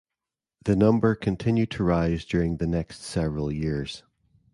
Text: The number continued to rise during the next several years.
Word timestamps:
The 0.65 0.75
number 0.75 1.13
continued 1.13 1.69
to 1.69 1.83
rise 1.83 2.25
during 2.25 2.57
the 2.57 2.65
next 2.65 3.03
several 3.03 3.51
years. 3.51 4.01